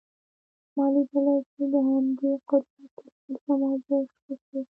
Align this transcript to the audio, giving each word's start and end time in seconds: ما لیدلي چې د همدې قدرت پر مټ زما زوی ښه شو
ما 0.75 0.85
لیدلي 0.93 1.35
چې 1.51 1.63
د 1.73 1.75
همدې 1.89 2.31
قدرت 2.49 2.71
پر 2.97 3.03
مټ 3.21 3.35
زما 3.45 3.69
زوی 3.85 4.03
ښه 4.13 4.33
شو 4.45 4.59